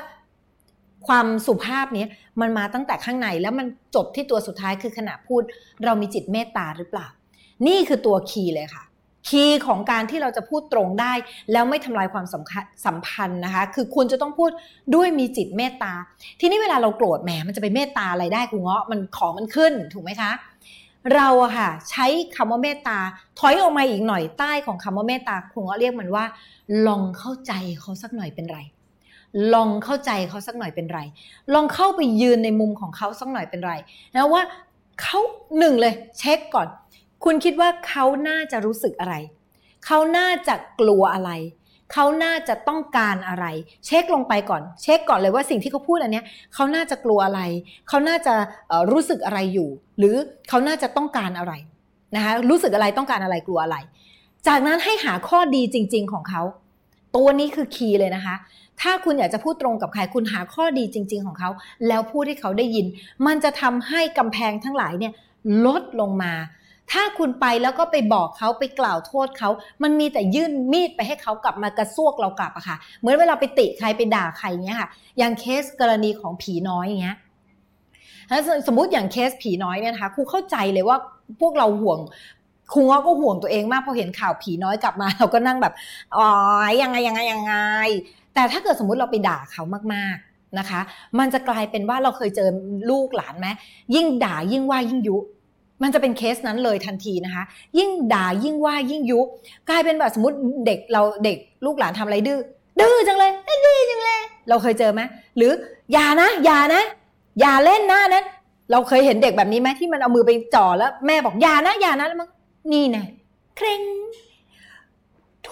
[1.08, 2.06] ความสุภาพนี้
[2.42, 5.42] มันมาตั้งแต่ข้างในแล้วมันจบที่ตัวสุดท้ายคือขณะพูด
[5.86, 7.08] เรามีจิตเมตตาหรือเปล่า
[7.68, 8.84] นี่คือตัวคีย์เลยค่ะ
[9.28, 11.14] คีย์ของการที่เราจะพูดตรงได้
[11.52, 12.44] แล้วไม่ทำลายความสัม
[12.86, 14.52] สัมพันธ์นะคะ คือคุณจะต้องพูด
[14.96, 15.94] ด้วยมีจิตเมตตา
[16.40, 20.32] ทีนี้เวลาเราโกรธแหมมันจะไปเมตตาอะไรได้คุณเงาะมันของมันขึ้นถูกไหมคะ
[21.16, 22.98] เราอะค่ะ ใช้คำว่าเมตตา
[23.40, 26.26] ถอยออกมาอีกหน่อยใต้ของคำว่าเมตตาคุณเงาะเรียกมันว่า
[26.88, 28.60] ลองเข้าใจเขาสักหน่อยเป็นไร
[29.54, 31.00] ลองเข้าใจเขาสักหน่อยเป็นไร
[31.54, 33.74] ลองเข้าไปยืนในมุมของเขาสักหน่อยเป็นไร
[34.14, 34.44] นะว่า
[35.02, 35.20] เขา
[35.58, 36.68] หนึ่งเลย เช็คก่อน
[37.24, 39.16] คุณคิดว่าเขาน่าจะรู้สึกอะไร
[39.86, 41.32] เขาน่าจะกลัวอะไร
[41.94, 43.46] เขาน่าจะต้องการอะไร
[43.86, 46.24] เช็คลงไปก่อน เช็คก่อนเลยว่าสิ่งที่เขาพูดอันนี้
[46.54, 47.42] เขาน่าจะกลัวอะไร
[47.88, 48.34] เขาน่าจะ
[48.92, 50.16] รู้สึกอะไรอยู่ หรือ
[50.50, 51.54] เขาน่าจะต้องการอะไร
[52.16, 53.78] นะคะรู้สึกอะไรต้องการอะไรกลัวอะไร
[54.48, 56.42] จากนั้นให้หาข้อดีจริง ๆ ของเขา
[57.16, 58.36] ตัวนี้คือคีย์เลยนะคะ
[58.82, 61.50] ถ้าคุณอยากจะพูดตรงกับใครคุณหาข้อดีจริง ๆ ของเขา
[61.88, 62.86] แล้วพูดให้เขาได้ยิน
[63.28, 65.14] มันจะทำให้กำแพงทั้งหลายเนี่ย
[65.66, 66.34] ลดลงมา
[66.92, 69.50] ถ้าคุณไปแล้วก็ไปบอกเขาไปกล่าวโทษเขา
[69.84, 77.18] มันมีแต่ยื่นมีดไปให้เขากลับมากระซวกเรากลับอะค่ะ เหมือนเวลาไปติใครไปด่าใครเงี้ยค่ะ อย่างเคสกรณีของผีน้อยอย่างเงี้ย
[78.68, 80.98] สมมติอย่างเคสผีน้อยเนี่ยนะคะครูเข้าใจเลยว่า
[81.42, 82.00] พวกเราห่วง
[82.74, 85.74] ครูง้อก็ห่วงตัวเองมากพอเห็นข่าวผีน้อยกลับมา เราก็นั่งแบบ
[86.18, 86.28] อ๋อ
[86.82, 87.56] ยังไงยังไงยังไง
[88.34, 90.82] แต่ถ้าเกิดสมมุติเราไปด่าเขามากๆนะคะ
[91.20, 92.50] มันจะกลายเป็นว่าเราเคยเจอ
[92.90, 93.48] ลูกหลานไหม
[93.96, 95.18] ยิ่งด่ายิ่งว่ายิ่งยุ
[95.82, 97.44] มันจะเป็นเคสนั้นเลยทันทีนะคะ
[97.78, 99.22] ยิ่งด่ายิ่งว่ายิ่งยุ
[99.70, 102.40] กลายเป็นแบบสมมติเด็กเราเด็กลูกหลานทำอะไรดื้อ
[102.80, 105.02] ดื้อจังเลยดื้อจังเลย เราเคยเจอไหม
[105.38, 105.52] หรือ
[105.94, 106.84] อย่านะอย่านะ
[107.40, 108.26] อย่าเล่นนะนั้น
[108.72, 112.30] เราเคยเห็นเด็กแบบนี้ไหมที่มันเอามือไปจ่อแล้วแม่บอกอย่านะอย่านะแล้วมัน
[112.72, 112.98] นี่ไง
[113.58, 113.82] เคร่ง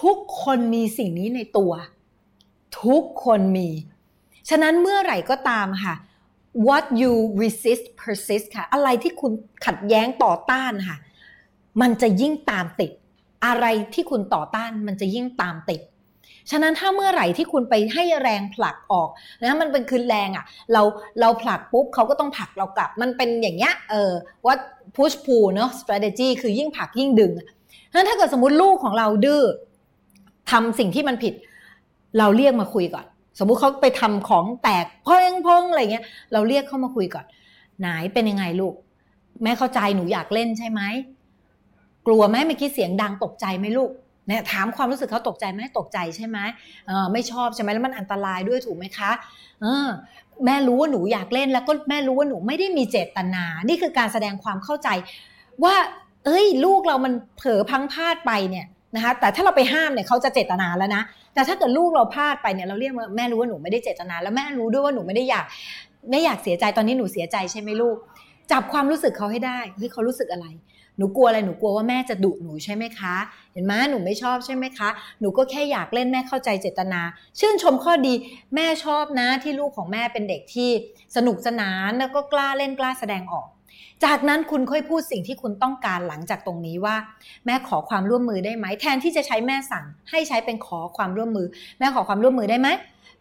[0.00, 1.72] ทุกคนมีสิ่งนี้ในตัว
[2.82, 3.68] ทุกคนมี
[4.48, 5.94] ฉะนั้นเมื่อไหร่ก็ตามค่ะ
[6.66, 7.12] what you
[7.42, 9.32] resist persist ค่ะ อะไรที่คุณ
[9.66, 10.96] ขัดแย้งต่อต้านค่ะ
[11.80, 12.90] มันจะยิ่งตามติด
[13.46, 15.80] อะไรที่คุณต่อต้านมันจะยิ่งตามติด
[16.50, 19.08] ฉะนั้นถ้าเมื่อไหร่ที่คุณไปให้แรงผลักออก
[19.40, 20.82] นะมันเป็นคือแรงอะ่ะ เรา
[21.20, 24.12] เราผลักปุ๊บเขาก็ต้องผลักเรากลับ มันเป็นอย่างเงี้ยเออ
[24.46, 24.54] ว่า
[24.96, 27.32] push pull เนาะ strategy คือยิ่งผลักยิ่งดึง
[27.90, 29.42] ฉะนั้นถ้าเกิดสมมติลูกของเราดื้อ
[30.50, 31.34] ทำสิ่งที่มันผิด
[32.18, 33.06] เราเรียกมาคุยก่อน
[33.38, 37.26] สมมุติเขาไปทำของแตกพองพองอะไรเงี้ย เราเรียกเข้ามาคุยก่อน
[37.80, 38.74] ไหนเป็นยังไงลูก
[39.42, 40.82] แม่เข้าใจหนูอยากเล่นใช่ไหม
[42.06, 43.90] กลัวไหมเมื่อกี้เสียงดังตกใจไหมลูก
[44.26, 46.38] เนี่ยถามความรู้สึกเขาตกใจไหมตกใจใช่ไหม
[46.86, 49.10] เออไม่ชอบใช่ไหมแล้วมันอันตรายด้วยถูกไหมคะ
[49.60, 49.88] เออ
[50.44, 54.88] แม่รู้ว่าหนูอยากเล่นแล้วก็แม่รู้ว่าหนูไม่ได้มีเจตนา นี่คือการแสดงความเข้าใจ
[55.64, 55.74] ว่า
[56.24, 61.02] เอ้ย ลูกเรามันเผลอพังพลาดไปเนี่ย นะคะแต่ถ้าเราไปห้ามเนี่ยเขาจะเจตนาแล้วนะ
[61.34, 65.44] แต่ถ้าเกิดลูกเราพลาดไปเนี่ยเราเรียกว่าแม่รู้ว่าหนูไม่ได้เจตนา แล้วแม่รู้ด้วยว่าหนูไม่ได้อยาก
[66.10, 67.96] ไม่อยากเสียใจตอนนี้หนูเสียใจใช่ไหมลูก
[68.52, 70.46] จับความรู้สึกเขาให้ได้เฮ้ยเขารู้สึกอะไร
[70.96, 73.14] หนูกลัวอะไรหนูกลัวว่าแม่จะดุหนูใช่ไหมคะ
[73.52, 74.88] เห็นไหมหนูไม่ชอบใช่ไหมคะ
[75.20, 77.00] หนูก็แค่อยากเล่นแม่เข้าใจเจตนา
[77.38, 78.14] ชื่นชมข้อดี
[78.54, 80.70] แม่ชอบนะที่ลูกของแม่เป็นเด็กที่
[81.16, 83.46] สนุกสนานแล้วก็กล้าเล่นกล้าแสดงออก
[84.04, 86.96] จากนั้นคุณค่อยพูดสิ่งที่คุณต้องการหลังจากตรงนี้ว่า
[87.46, 91.46] แม่ขอความร่วมมือได้ไหม แทนที่จะใช้แม่สั่ง ให้ใช้เป็นขอความร่วมมือ
[91.78, 92.68] แม่ขอความร่วมมือได้ไหม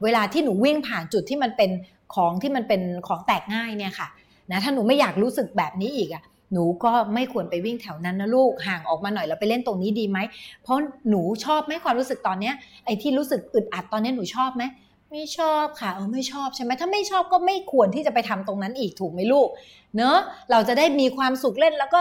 [0.03, 1.69] เวลาที่หนูวิ่งผ่านจุดที่มันเป็น
[2.15, 4.07] ของที่มันเป็นของแตกง่ายเนี่ยค่ะ
[4.51, 10.19] นะถ้าหนูไม่อยากรู้สึกแบบนี้อีกอะหนูก็ไม่ควรไปวิ่งแถวนั้นนะลูกห่างออกมาหน่อยแล้วไปเล่นตรงนี้ดีไหม
[10.63, 10.77] เพราะ
[11.09, 12.53] หนูชอบไหมความรู้สึกตอนเนี้ย
[12.85, 14.63] ไอ้ที่รู้สึกอึดอัดตอนนี้หนูชอบไหม
[15.11, 19.49] ไม่ชอบค่ะเออไม่ชอบใช่ไหมถ้าไม่ชอบก็ไม่ควรที่จะไปทำตรงนั้นอีกถูกไหมลูก
[19.95, 20.17] เนอะ
[20.51, 21.99] เราจะได้มีความสุขเล่นแล้วก็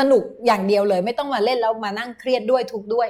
[0.00, 3.08] สนุกอย่างเดียวเลย ไม่ต้องมาเล่นแล้วมานั่งเครียดด้วยทุกด้วย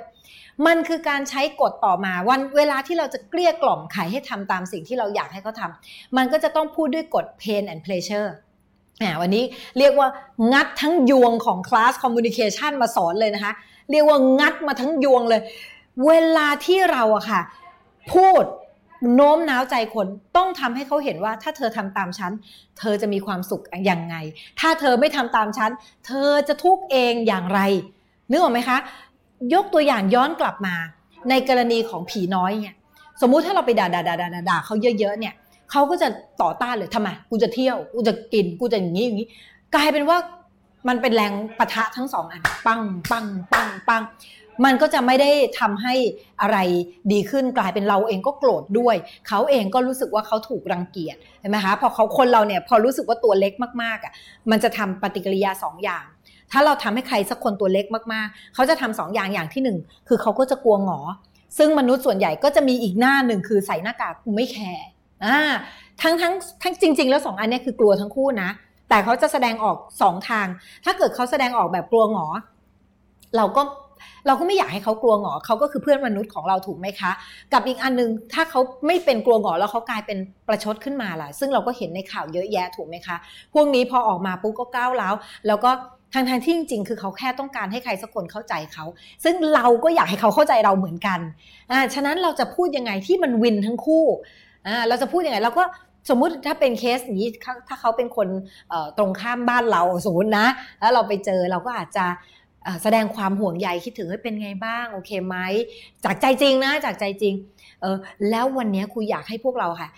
[0.66, 5.70] มันคือการใช้กฎต่อมาวันเวลาที่เราจะเกลี้ยกล่อมใครให้ทำตามสิ่งที่เราอยากให้เขาทา
[6.16, 8.28] มันก็จะต้องพูดด้วยกฎ pain and pleasure
[9.20, 9.44] วันนี้
[9.78, 10.08] เรียกว่า
[10.52, 13.52] งัดทั้งยวงของคลาสคอมมูนิเคชันมาสอนเลยนะคะ
[13.90, 15.40] เรียกว่างัดมาทั้งยวงเลย
[16.06, 17.40] เวลาที่เราอะค่ะ
[18.12, 18.44] พูด
[19.14, 22.32] โน้มน้าวใจคนต้องทำให้เขาเห็นว่า ถ้าเธอทำตามฉัน
[22.78, 24.16] เธอจะมีความสุขอย่างไง
[24.60, 25.70] ถ้าเธอไม่ทำตามฉัน
[26.06, 27.60] เธอจะทุกข์เองอย่างไร
[28.30, 28.78] นึกออกไหมคะ
[29.54, 30.74] ยกตัวอย่างย้อนกลับมา
[31.30, 32.74] ในกรณีของผีน้อยเนี่ย
[33.20, 35.34] สมมุติถ้าเราไปด่าด่าด่าด่าด่าเขาเยอะๆเนี่ย
[35.70, 36.08] เขาก็จะ
[36.42, 39.28] ต่อต้านเลยทำไมกูจะเที่ยวกูจะกินกูจะอย่างนี้อย่างนี้
[39.74, 40.18] กลายเป็นว่า
[40.88, 44.02] มันเป็นแรงปะทะทั้งสองอัน ปังปังปังปัง
[44.64, 45.94] มันก็จะไม่ได้ทำให้
[46.42, 46.58] อะไร
[47.12, 48.96] ดีขึ้นกลายเป็นเราเองก็โกรธด้วย
[49.28, 54.12] เขาเองก็รู้สึกว่าเขาถูกรังเกียจเห็นไหมคะพอเขาคนเราเนี่ยพอรู้สึกว่าตัวเล็กมากๆอะ
[54.50, 56.04] มันจะทำปฏิกิริยา2ออย่าง
[56.52, 61.00] ถ้าเราทำให้ใครสักคนตัวเล็กมากๆ เขาจะทำสองอย่างอย่างที่หนึ่งคือเขาก็จะกลัวหงอ
[61.58, 64.86] ซึ่งมนุษย์ส่วนใหญ่ก็จะมีอีกหน้าหนึ่งคือใส่หน้ากากไม่แคร์
[65.24, 65.38] อ่า
[66.02, 68.50] ทั้งทั้งทั้งจริง ๆ แล้วสองอันนี้คือกลัวทั้งคู่นะ
[68.88, 70.46] แต่เขาจะแสดงออกสองทาง
[70.84, 72.26] ถ้าเกิดเขาแสดงออกแบบกลัวหงอ
[73.36, 73.62] เราก็
[74.26, 77.10] เราก็ไม่อยากให้เขากลัวหงอเขาก็คือเพื่อนมนุษย์ของเราถูกไหมคะ
[77.52, 83.16] กับอีกอันนึงถ้าเขาไม่เป็นกลัวหงอแล้วเขากลายเป็นประชดขึ้นมาล่ะ ซึ่งเราก็เห็นในข่าวเยอะแยะถูกไหมคะ
[83.54, 85.14] พวกนี้พอออกมาปุ๊บก็ก้าวแล้ว
[85.46, 85.70] แล้วก็
[86.14, 88.84] ทางทางที่จริงๆ คือเขาแค่ต้องการให้ใครสักคนเข้าใจเขา
[89.24, 91.20] ซึ่งเราก็อยากให้เขาเข้าใจเราเหมือนกัน
[91.70, 94.04] อ่าฉะนั้นเราจะพูดยังไงที่มันวินทั้งคู่
[94.66, 95.64] อ่าเราจะพูดยังไงเราก็
[96.10, 97.28] สมมุติถ้าเป็นเคสนี้
[97.68, 98.28] ถ้าเขาเป็นคน
[98.98, 100.46] ตรงข้ามบ้านเราสมมตินะ
[100.80, 102.06] แล้วเราไปเจอเราก็อาจจะ
[102.82, 105.36] แสดงความห่วงใยคิดถึงให้เป็นไงบ้าง โอเคไหม
[106.04, 107.34] จากใจจริงนะ จากใจจริง
[107.80, 107.96] เออ
[108.30, 109.88] แล้ววันนี้ครูอยากให้พวกเราค่ะ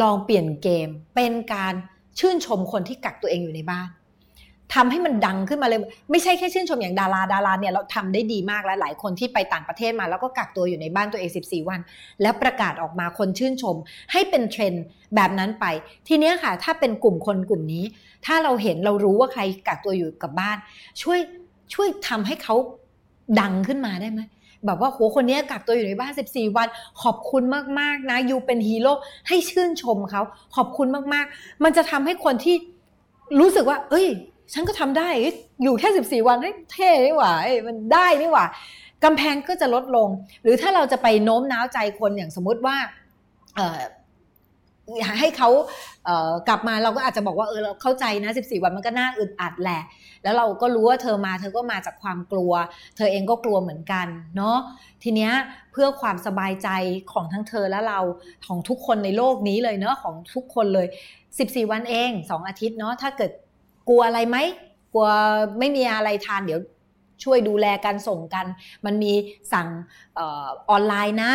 [0.00, 1.74] ลองเปลี่ยนเกมเป็นการ
[2.18, 3.88] ชื่นชมคนที่กักตัวเองอยู่ในบ้าน
[4.74, 11.80] ทำให้มันดังขึ้นมาเลย ไม่ใช่แค่ชื่นชมอย่างดาราดาราเนี่ยเราทำได้ดีมากแล้วหลายคนที่ไปต่างประเทศมา แล้วก็กักตัวอยู่ในบ้านตัวเอง14 วัน
[12.22, 13.76] แล้วประกาศออกมาคนชื่นชม
[14.12, 14.84] ให้เป็นเทรนด์
[15.14, 15.64] แบบนั้นไป
[16.08, 17.84] ทีนี้ค่ะ ถ้าเป็นกลุ่มคนกลุ่มนี้
[18.26, 20.56] ถ้าเราเห็นเรารู้ว่าใครกักตัวอยู่กับบ้าน
[21.02, 21.18] ช่วย
[21.74, 22.54] ช่วยทำให้เขา
[23.40, 24.20] ดังขึ้นมาได้ไหม
[24.66, 26.68] แบบว่าโหคนนี้กักตัวอยู่ในบ้าน 14 วัน
[27.02, 27.42] ขอบคุณ
[27.80, 28.92] มากๆนะยูเป็นฮีโร่
[29.28, 30.22] ให้ชื่นชมเขา
[30.56, 32.56] ขอบคุณมากๆ มันจะทำให้คนที่
[33.40, 34.06] รู้สึกว่า เอ้ย
[34.52, 35.08] ฉันก็ทำได้
[35.62, 36.36] อยู่แค่สิบสี่วัน
[36.72, 37.32] เท่นี่หว่า
[37.66, 38.44] มันได้นี่หว่า
[39.04, 40.08] กำแพงก็จะลดลง
[40.42, 42.76] หรือถ้าเราจะไปโน้มน้าวใจคนอย่างสมมติว่า
[45.20, 45.50] ให้เขา
[46.04, 49.82] เกลับมาเราก็อาจจะบอกว่าเออเราเข้าใจนะ 14 วันมันก็น่าอึดอัดแหละ
[50.22, 52.52] แล้วเราก็รู้ว่าเธอมาเธอก็มาจากความกลัว
[52.96, 54.58] เธอเองก็กลัวเหมือนกันเนาะ
[55.02, 55.32] ทีเนี้ย
[55.72, 56.68] เพื่อความสบายใจ
[57.12, 58.00] ของทั้งเธอและเรา
[58.46, 60.86] ของทุกคนในโลกนี้เลยเนาะของทุกคนเลย
[61.28, 63.30] 14 วันเอง 2 อาทิตย์เนาะถ้าเกิด
[63.88, 64.36] กลัวอะไรไหม
[64.94, 65.08] กลัว
[65.58, 66.60] ไม่มีอะไรทานเดี๋ยว
[67.24, 68.46] ช่วยดูแลกันส่งกัน
[68.86, 69.12] มันมี
[69.52, 69.68] สั่ง
[70.18, 71.32] ออนไลน์นะ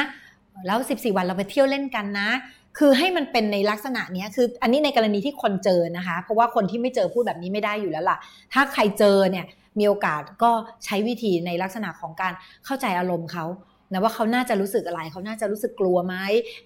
[0.65, 2.29] แล้ว 14 วันเราไปเที่ยวเล่นกันนะ
[2.77, 8.17] คือให้มันเป็นในลักษณะนี้คืออันนี้ในกรณีที่คนเจอนะคะ เพราะว่าคนที่ไม่เจอพูดแบบนี้ไม่ได้อยู่แล้วล่ะ
[8.53, 9.45] ถ้าใครเจอเนี่ย
[9.79, 10.51] มีโอกาสก็
[10.85, 12.33] ใช้วิธีในลักษณะของการ
[12.65, 13.45] เข้าใจอารมณ์เขา
[13.91, 16.15] นะว่าเขาน่าจะรู้สึกอะไร เขาน่าจะรู้สึกกลัวไหม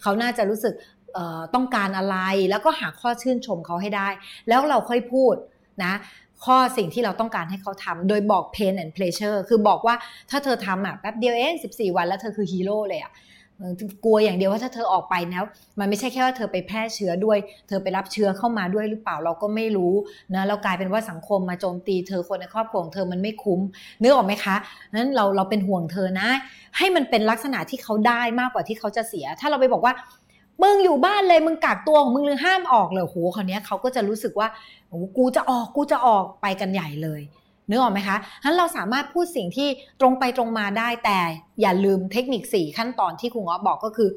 [0.01, 0.73] เขาน่าจะรู้สึก
[1.55, 2.17] ต้องการอะไร
[2.49, 4.07] แล้วก็หาข้อชื่นชมเขาให้ได้
[4.49, 5.35] แล้วเราค่อยพูด
[5.83, 5.93] นะ
[6.45, 9.95] ข้อสิ่งที่เราต้องการให้เขาทำโดยบอก pain and pleasure คือบอกว่า
[10.29, 13.11] ถ้าเธอทำอะแป๊บเดียวเอง 14 วันแล้วเธอคือฮีโร่เลยอะ
[14.03, 15.43] กลัวอย่างเดียวว่าถ้าเธอออกไปแล้ว
[15.79, 17.37] มันไม่ใช่แค่ว่าเธอไปแพร่เชื้อด้วย
[17.67, 19.93] เธอไปรับเชื้อเข้ามาด้วยหรือเปล่าเราก็ไม่รู้
[20.35, 23.59] นะเรากลายเป็นว่าสังคมมาโจมตีเธอคนในครอบครัวของเธอมันไม่คุ้ม
[24.01, 24.55] นื้อออกไหมคะ
[24.93, 26.29] นั้นเราเราเป็นห่วงเธอนะ
[26.77, 29.93] ให้มันเป็นลักษณะที่เขาได้มากกว่าที่เขาจะเสีย ถ้าเราไปบอกว่า
[30.63, 34.47] มึงอยู่บ้านเลยมึงกักตัวของมึงหรือห้ามออกเลยโหคราวนี้เขาก็จะรู้สึกว่า
[34.89, 37.21] โอ้กูจะออกกูจะออกไปกันใหญ่เลย
[37.69, 39.67] นึกออกไหมคะฉะนั้นเราสามารถพูดสิ่งที่
[40.01, 41.19] ตรงไปตรงมาได้แต่
[41.62, 44.10] อย่าลืมเทคนิค 4 ขั้นตอนที่ครูง้อบอกก็คือ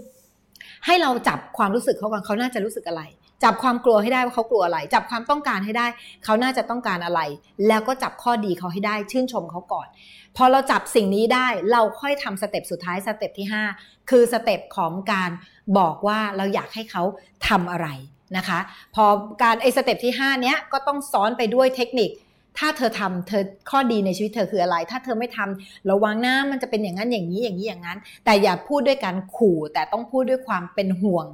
[0.00, 0.86] 1.
[0.86, 3.02] ให้เราจับความรู้สึกเขาก่อนเขาน่าจะรู้สึกอะไร
[3.44, 5.86] จับความกลัวให้ได้ว่าเขากลัวอะไร จับความต้องการให้ได้
[6.24, 7.20] เขาน่าจะต้องการอะไร
[7.68, 9.88] แล้วก็จับข้อดีเขาให้ได้ ชื่นชมเขาก่อน
[10.36, 13.46] พอเราจับสิ่งนี้ได้เราค่อยทำสเต็ปสุดท้ายสเต็ปที่
[13.78, 15.30] 5 คือสเต็ปของการ
[15.78, 17.02] บอกว่าเราอยากให้เขา
[17.48, 17.88] ทำอะไร
[18.36, 18.58] นะคะ
[18.94, 19.04] พอ
[19.42, 22.10] การไอสเต็ปที่ 5 เนี้ยก็ต้องซ้อนไปด้วยเทคนิค
[22.58, 31.26] ถ้าเธอทำเธอข้อดีในชีวิตเธอคืออะไร ถ้าเธอไม่ทำระวังหน้ามันจะเป็นอย่างนั้นอย่างนี้อย่างนี้อย่างนั้น แต่อย่าพูดด้วยการขู่แต่ต้องพูดด้วยความเป็นห่วง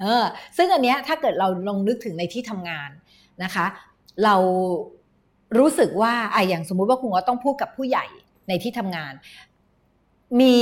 [0.00, 0.24] เออ
[0.56, 2.90] ซึ่งอันเนี้ยถ้าเกิดเราลองนึกถึงในที่ทำงาน
[3.42, 3.66] นะคะ
[4.24, 4.36] เรา
[5.58, 8.06] รู้สึกว่าไอ้อย่างสมมุติว่าคุณก็ต้องพูดกับผู้ใหญ่
[8.48, 9.12] ในที่ทำงาน
[10.40, 10.54] มี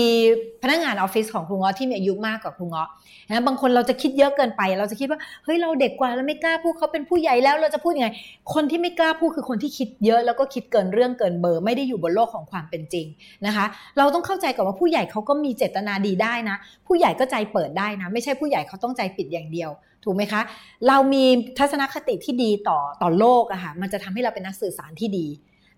[0.63, 2.89] พนักงานออฟฟิศของครูเงาะที่มีอายุมากกว่าครูเงาะ
[3.29, 8.09] นะบางคนเราจะคิดเยอะเกินไป เราจะคิดว่าเฮ้ยเราเด็กกว่าเราไม่กล้าพูดเขาเป็นผู้ใหญ่แล้วเราจะพูดยังไง
[8.55, 13.07] คนที่ไม่กล้าพูดคือคนที่คิดเยอะแล้วก็คิดเกินเรื่องเกินเบอร์ ไม่ได้อยู่บนโลกของความเป็นจริง
[13.47, 13.65] นะคะ
[13.99, 16.57] เราต้องเข้าใจก่อนว่าผู้ใหญ่เขาก็มีเจตนาดีได้นะ
[16.87, 19.71] ผู้ใหญ่ก็ใจเปิดได้นะ ไม่ใช่ผู้ใหญ่เขาต้องใจปิดอย่างเดียว
[20.05, 20.41] ถูกไหมคะ
[20.89, 21.25] เรามี
[21.59, 25.27] ทัศนคติที่ดีต่อต่อโลกอะค่ะมันจะทำให้เราเป็นนักสื่อสารที่ดี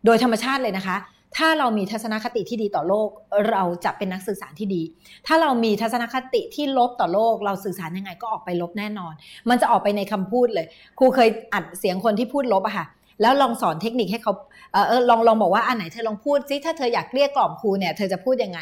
[0.04, 0.96] โดยธรรมชาติเลยนะคะ
[1.36, 3.08] ถ้าเรามีทัศนคติที่ดีต่อโลก
[3.50, 4.82] เราจะเป็นนักสื่อสารที่ดี
[5.26, 9.12] ถ้าเรามีทัศนคติที่ลบต่อโลก เราสื่อสารยังไงก็ออกไปลบแน่นอน
[9.48, 10.66] มันจะออกไปในคำพูดเลย
[10.98, 12.86] ครูเคยอัดเสียงคนที่พูดลบอะค่ะ
[13.22, 14.32] แล้วลองสอนเทคนิคให้เขา
[14.72, 18.60] เออลองลองบอกว่าอันไหนเธอลองพูดซิถ้าเธออยากเรียกกล่อมครูเนี่ยเธอจะพูดยังไง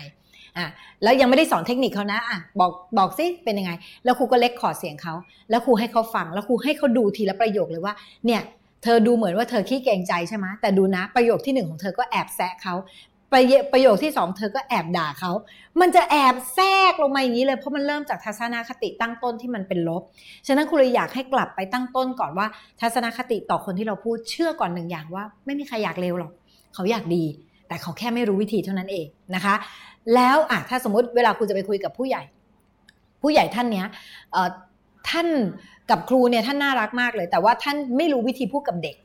[0.58, 0.66] อะ
[1.02, 3.72] แล้วยังไม่ได้สอนเทคนิคเขานะอะบอกบอกซิเป็นยังไง
[4.04, 5.14] แล้วครูก็เล็กขอเสียงเขา
[5.50, 7.94] แล้วครูให้เขาฟัง แล้วครูให้เขาดูทีละประโยคเลยว่า
[8.26, 8.40] เนี่ย
[8.82, 12.74] เธอดูเหมือนว่าเธอขี้เกรงใจใช่ไหมแต่ดูนะประโยคที่หนึ่งของเธอก็แอบแซะเขา
[13.32, 15.32] ประโยคที่สองเธอก็แอบด่าเขา
[15.80, 20.02] มันจะแอบแทรกลงมาอย่างนี้เลย เพราะมันเริ่มจากทัศนคติตั้งต้นที่มันเป็นลบ
[20.46, 22.46] ฉะนั้นคุณเลยอยากให้กลับไปตั้งต้นก่อนว่า
[22.80, 26.32] ทัศนคติต่อคนที่เราพูดเชื่อก่อนหนึ่งอย่างว่า ไม่มีใครอยากเลวหรอก
[26.74, 27.24] เขาอยากดี
[27.68, 29.54] แต่เขาแค่ไม่รู้วิธีเท่านั้นเองนะคะ
[30.14, 32.22] แล้วอะถ้าสมมติเวลาคุณจะไปคุยกับผู้ใหญ่
[33.22, 33.86] ผู้ใหญ่ท่านเนี้ย
[35.10, 35.28] ท่าน
[35.90, 38.96] กับครูเนี่ยท่านน่ารักมากเลย แต่ว่าท่านไม่รู้วิธีพูดกับเด็ก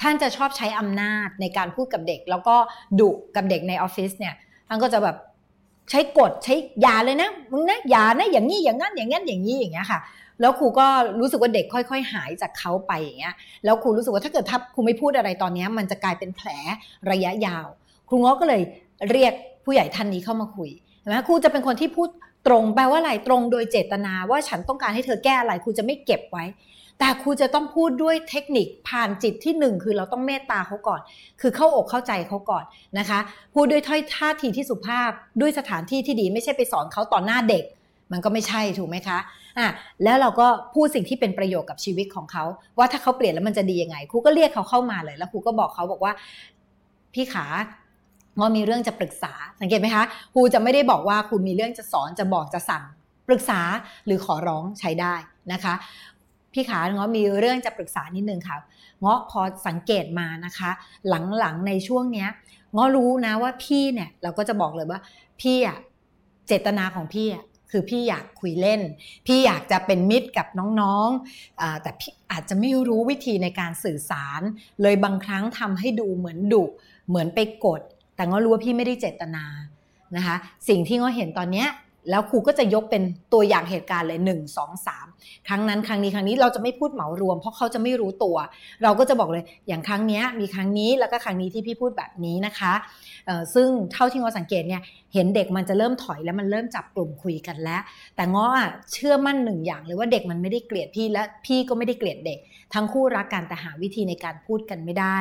[0.00, 2.56] ท่านจะชอบใช้อำนาจในการพูดกับเด็ก แล้วก็
[3.00, 4.34] ดุกับเด็กในออฟฟิศเนี่ย
[4.68, 5.16] ท่านก็จะแบบ
[5.90, 10.00] ใช้กฎใช้ยาเลยนะมึงนะยานะอย่างนี้อย่างนั้นอย่างนั้นอย่างนี้อย่างเงี้ยค่ะ
[10.40, 10.86] แล้วครูก็
[11.20, 16.48] รู้สึกว่าเด็กค่อย ๆ หายจากเขาไปอย่างเงี้ยแล้วครูรู้สึกว่าถ้าเกิดถ้าครูไม่พูดอะไรตอนนี้มันจะกลายเป็นแผล
[17.10, 17.66] ระยะยาว
[18.08, 18.62] ครูง้อก็เลย
[19.10, 19.32] เรียก
[19.64, 20.70] ผู้ใหญ่ท่านนี้เข้ามาคุย
[21.06, 22.08] นะครูจะเป็นคนที่พูด
[22.46, 26.44] ตรงแปลว่าอะไรตรงโดยเจตนาว่าฉันต้องการให้เธอแก้อะไรครูจะไม่เก็บไว้
[26.98, 31.00] แต่ครูจะต้องพูดด้วยเทคนิคผ่านจิตที่หนึ่งคือเราต้องเมตตาเขาก่อน
[31.40, 32.64] คือเข้าอกเข้าใจเขาก่อน
[32.98, 33.18] นะคะ
[33.54, 37.64] พูดด้วยถ้อยท่าทีที่สุภาพด้วยสถานที่ที่ดีไม่ใช่ไปสอนเขาต่อหน้าเด็ก
[38.12, 39.18] มันก็ไม่ใช่ถูกไหมคะ
[39.58, 39.68] อะ
[40.04, 42.44] แล้วเราก็พูดสิ่งที่เป็นประโยชน์กับชีวิตของเขา
[42.78, 46.12] ว่าถ้าเขาเปลี่ยนแล้วมันจะดียังไงครูก็เรียกเขาเข้ามาเลยแล้วครูก็บอกเขาบอกว่า
[47.14, 47.46] พี่ขา
[48.40, 52.84] ว่ามีเรื่องจะปรึกษาสังเกตไหมคะครูจะไม่ได้บอกว่าคุณมีเรื่องจะสอนจะบอกจะสั่ง
[53.28, 53.60] ปรึกษา
[54.06, 55.14] หรือขอร้องใช้ได้
[55.52, 55.74] นะคะ
[56.52, 58.56] พี่ขาเงาะมีเรื่องจะปรึกษานิดนึงค่ะ
[59.00, 60.70] เงาะพอสังเกตมานะคะ
[61.38, 62.28] หลังๆในช่วงเนี้ย
[62.72, 65.00] เงาะรู้นะว่าพี่เนี่ยเราก็จะบอกเลยว่า
[65.40, 65.78] พี่อะ
[66.46, 68.80] เจตนาของพี่อะคือพี่อยากคุยเล่น
[69.26, 70.46] พี่อยากจะเป็นมิตรกับ
[70.80, 74.40] น้องๆแต่พี่อาจจะไม่รู้วิธีในการสื่อสาร
[74.82, 76.64] เลยบางครั้งทำให้ดูเหมือนดุ
[77.08, 77.80] เหมือนไปกด
[78.22, 79.44] แต่ง้อรู้ว่าพี่ไม่ได้เจตนา
[80.16, 80.36] นะคะ
[80.68, 81.68] สิ่งที่ง้อเห็นตอนเนี้ย
[82.10, 88.36] แล้วครูก็จะยกเป็นตัวอย่างเหตุการณ์เลย 1 2 3 ครั้งนั้นครั้งนี้ครั้งนี้เราจะไม่พูดเหมารวม เพราะเขาจะไม่รู้ตัว
[88.82, 92.72] เราก็จะบอกเลยอย่างครั้งนี้มีครั้งนี้แล้วก็ครั้งนี้ที่พี่พูดแบบนี้นะคะ
[93.54, 94.82] ซึ่งเท่าที่งอสังเกตเนี่ย
[95.14, 97.82] เห็นเด็กมันจะเริ่มถอยแล้วมันเริ่มจับกลุ่มคุยกันแล้ว
[98.16, 98.46] แต่ง้อ
[98.92, 102.38] เชื่อมั่นหนึ่งอย่างเลยว่าเด็กมันไม่ได้เกลียดพี่และพี่ก็ไม่ได้เกลียดเด็ก
[102.74, 105.16] ทั้งคู่รักกันแต่หาวิธีในการพูดกันไม่ได้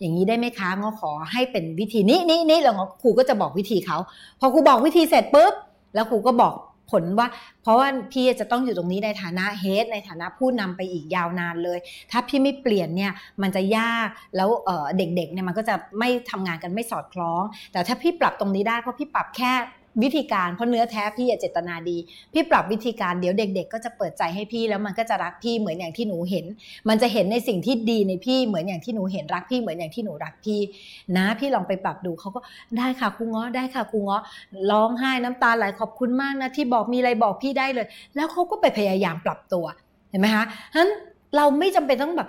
[0.00, 3.98] อย่างนี้ได้ไหมคะง้อขอให้เป็นวิธีนี้นี้นี้แล้วครูก็จะบอกวิธีเขา
[4.40, 5.54] พอครูบอกวิธีเสร็จปุ๊บ
[5.94, 6.54] แล้วครูก็บอก
[6.92, 7.28] ผลว่า
[7.62, 11.78] เพราะว่าพี่จะต้องอยู่ตรงนี้ในฐานะเฮดในฐานะผู้นำไปอีกยาวนานเลย
[12.10, 14.48] ถ้าพี่ไม่เปลี่ยนเนี่ยมันจะยากแล้ว
[14.98, 19.52] เด็กๆเนี่ยมันก็จะไม่ทำงานกันไม่สอดคล้อง แต่ถ้าพี่ปรับตรงนี้ได้เพราะพี่ปรับแค่
[20.02, 21.96] วิธีการเพราะเนื้อแท้พี่เจตนาดี
[22.32, 26.46] พี่ปรับวิธีการเดี๋ยวเด็ก ๆ ก็จะเปิดใจให้พี่แล้วมันก็จะรักพี่เหมือนอย่างที่หนูเห็น
[26.88, 30.60] มันจะเห็นในสิ่งที่ดีในพี่เหมือนอย่างที่หนูเห็นรักพี่เหมือนอย่างที่หนูรักพี่
[31.16, 32.40] นะ พี่ลองไปปรับดูเขาก็
[32.78, 34.16] ได้ค่ะครูง้อได้ค่ะครูง้อ
[34.70, 39.64] ร้องไห้น้ำตาไหลขอบคุณมากนะที่บอกมีอะไรบอกพี่ได้เลย แล้วเขาก็ไปพยายามปรับตัว
[40.10, 40.90] เห็นไหมคะฉะนั้น
[41.36, 42.28] เราไม่จำเป็นต้องแบบ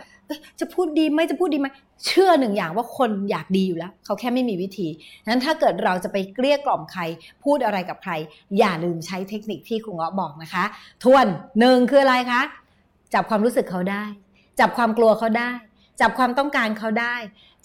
[0.60, 1.68] จะพูดดีไหมจะพูดดีไหม
[2.06, 4.88] เชื่อหนึ่งอย่างว่าคนอยากดีอยู่แล้ว เขาแค่ไม่มีวิธี
[5.28, 7.02] นั้นถ้าเกิดเราจะไปเกลี้ยกล่อมใคร
[7.44, 8.12] พูดอะไรกับใคร
[8.58, 10.64] อย่าลืมใช้เทคนิคที่ครูเงาะบอกนะคะ
[11.04, 11.26] ทวน
[11.60, 12.42] หนึ่งคืออะไรคะ
[13.14, 14.04] จับความรู้สึกเขาได้
[14.60, 15.52] จับความกลัวเขาได้
[16.02, 17.16] จับความต้องการเขาได้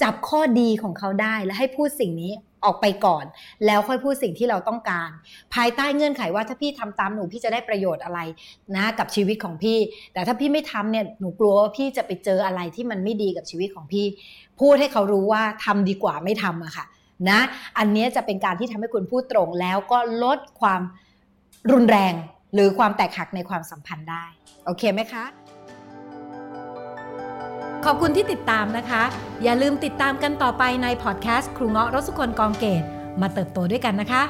[0.03, 2.33] จับข้อดีของเขาได้และให้พูดสิ่งนี้
[2.65, 3.25] ออกไปก่อน
[3.67, 5.11] แล้วค่อยพูดสิ่งที่เราต้องการ
[5.55, 8.21] ภายใต้เงื่อนไขว่าถ้าพี่ทำตามหนูพี่จะได้ประโยชน์อะไร
[8.77, 9.79] นะกับชีวิตของพี่
[10.13, 14.07] แต่ถ้าพี่ไม่ทำเนี่ยหนูกลัวว่าพี่จะไปเจออะไรที่มันไม่ดีกับชีวิตของพี่
[14.61, 16.87] พูดให้เขารู้ว่าทำดีกว่าไม่ทำอะค่ะ
[17.31, 17.41] นะ
[17.79, 20.81] อันนี้จะเป็นการที่ทำให้คุณพูดตรงแล้วก็ลดความ
[21.73, 22.15] รุนแรง
[22.55, 24.25] หรือความแตกหักในความสัมพันธ์ได้
[24.67, 25.25] โอเคไหมคะ
[27.87, 29.03] ขอบคุณที่ติดตามนะคะ
[29.43, 32.83] อย่าลืมติดตามกันต่อไปในพอดแคสต์ครูเงาะรสุคนกองเกต
[33.21, 34.23] มาเติบโตด้วยกันนะคะ